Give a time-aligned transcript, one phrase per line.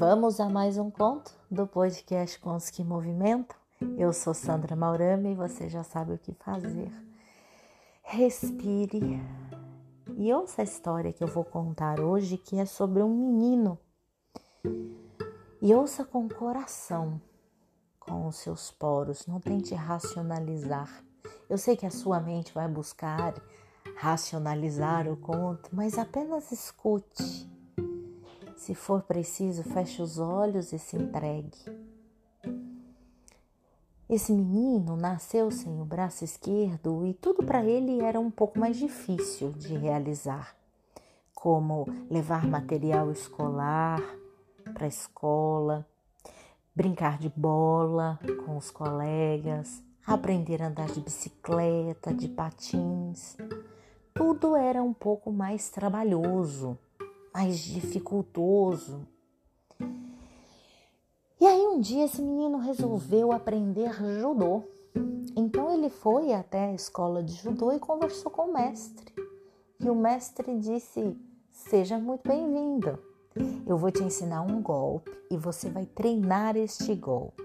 [0.00, 3.54] Vamos a mais um conto do podcast Contos que Movimentam.
[3.98, 6.90] Eu sou Sandra Maurama e você já sabe o que fazer.
[8.02, 9.20] Respire
[10.16, 13.78] e ouça a história que eu vou contar hoje, que é sobre um menino.
[15.60, 17.20] E ouça com o coração,
[17.98, 21.04] com os seus poros, não tente racionalizar.
[21.46, 23.34] Eu sei que a sua mente vai buscar
[23.98, 27.59] racionalizar o conto, mas apenas escute
[28.60, 31.58] se for preciso, feche os olhos e se entregue.
[34.06, 38.76] Esse menino nasceu sem o braço esquerdo e tudo para ele era um pouco mais
[38.76, 40.54] difícil de realizar,
[41.34, 44.02] como levar material escolar
[44.74, 45.86] para a escola,
[46.76, 53.38] brincar de bola com os colegas, aprender a andar de bicicleta, de patins.
[54.12, 56.78] Tudo era um pouco mais trabalhoso
[57.32, 59.06] mais dificultoso.
[61.40, 64.62] E aí um dia esse menino resolveu aprender judô.
[65.36, 69.14] Então ele foi até a escola de judô e conversou com o mestre.
[69.78, 71.16] E o mestre disse:
[71.50, 72.98] Seja muito bem-vindo.
[73.66, 77.42] Eu vou te ensinar um golpe e você vai treinar este golpe.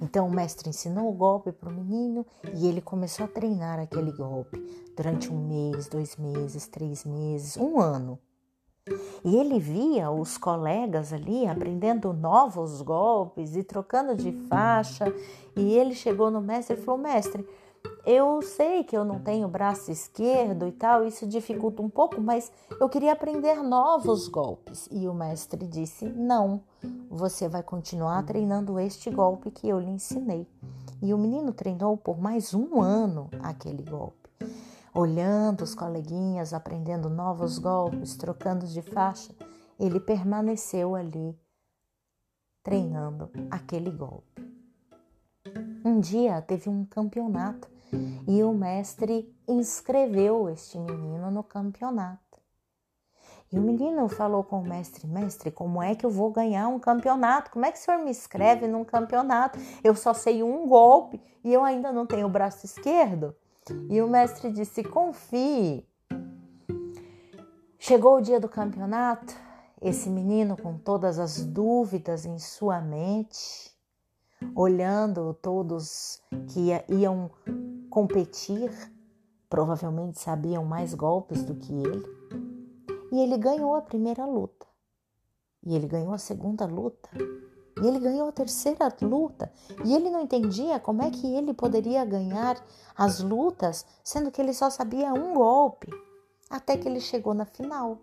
[0.00, 4.12] Então o mestre ensinou o golpe para o menino e ele começou a treinar aquele
[4.12, 4.58] golpe
[4.96, 8.18] durante um mês, dois meses, três meses, um ano.
[9.24, 15.06] E ele via os colegas ali aprendendo novos golpes e trocando de faixa.
[15.56, 17.48] E ele chegou no mestre e falou: Mestre,
[18.04, 22.52] eu sei que eu não tenho braço esquerdo e tal, isso dificulta um pouco, mas
[22.78, 24.86] eu queria aprender novos golpes.
[24.92, 26.60] E o mestre disse: Não,
[27.08, 30.46] você vai continuar treinando este golpe que eu lhe ensinei.
[31.00, 34.23] E o menino treinou por mais um ano aquele golpe
[34.94, 39.34] olhando os coleguinhas, aprendendo novos golpes, trocando de faixa,
[39.78, 41.36] ele permaneceu ali
[42.62, 44.42] treinando aquele golpe.
[45.84, 47.68] Um dia teve um campeonato
[48.26, 52.22] e o mestre inscreveu este menino no campeonato.
[53.52, 56.78] E o menino falou com o mestre: Mestre, como é que eu vou ganhar um
[56.78, 57.50] campeonato?
[57.50, 59.58] Como é que o senhor me inscreve num campeonato?
[59.82, 63.36] Eu só sei um golpe e eu ainda não tenho o braço esquerdo.
[63.88, 65.86] E o mestre disse: confie.
[67.78, 69.34] Chegou o dia do campeonato,
[69.80, 73.70] esse menino com todas as dúvidas em sua mente,
[74.54, 77.30] olhando todos que iam
[77.90, 78.70] competir,
[79.50, 82.06] provavelmente sabiam mais golpes do que ele,
[83.12, 84.66] e ele ganhou a primeira luta.
[85.62, 87.10] E ele ganhou a segunda luta.
[87.84, 89.52] E ele ganhou a terceira luta.
[89.84, 92.56] E ele não entendia como é que ele poderia ganhar
[92.96, 95.90] as lutas, sendo que ele só sabia um golpe.
[96.48, 97.98] Até que ele chegou na final.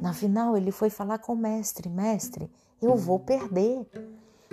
[0.00, 2.48] Na final, ele foi falar com o mestre: Mestre,
[2.80, 3.84] eu vou perder.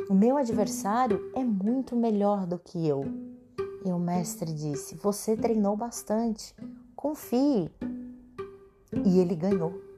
[0.09, 3.05] O meu adversário é muito melhor do que eu.
[3.85, 6.55] E o mestre disse: Você treinou bastante,
[6.95, 7.69] confie.
[9.05, 9.88] E ele ganhou.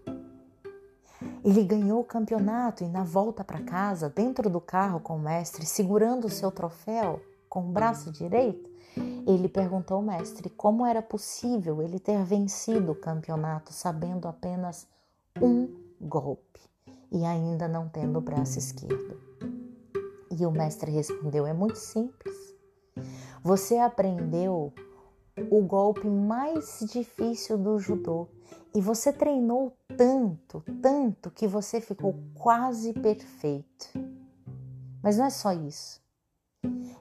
[1.44, 5.66] Ele ganhou o campeonato e, na volta para casa, dentro do carro com o mestre,
[5.66, 7.20] segurando o seu troféu
[7.50, 8.70] com o braço direito,
[9.26, 14.88] ele perguntou ao mestre como era possível ele ter vencido o campeonato sabendo apenas
[15.42, 15.70] um
[16.00, 16.60] golpe
[17.12, 19.18] e ainda não tendo o braço esquerdo.
[20.30, 22.36] E o mestre respondeu: É muito simples.
[23.44, 24.74] Você aprendeu
[25.50, 28.28] o golpe mais difícil do judô
[28.74, 33.90] e você treinou tanto, tanto que você ficou quase perfeito.
[35.02, 36.02] Mas não é só isso.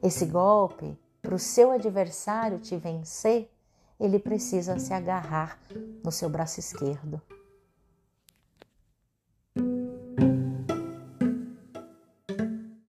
[0.02, 3.50] Esse golpe, para o seu adversário te vencer,
[3.98, 5.58] ele precisa se agarrar
[6.02, 7.20] no seu braço esquerdo.